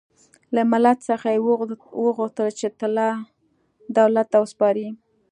له 0.55 0.61
ملت 0.71 0.97
څخه 1.09 1.27
یې 1.33 1.43
وغوښتل 2.03 2.49
چې 2.59 2.67
طلا 2.79 3.09
دولت 3.97 4.27
ته 4.33 4.37
وسپاري. 4.43 4.87